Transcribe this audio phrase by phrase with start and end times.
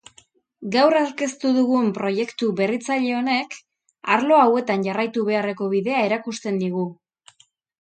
[0.75, 3.59] Gaur aurkeztu dugun proiektu berritzaile honek
[4.17, 6.89] arlo hauetan jarraitu beharreko bidea erakusten digu.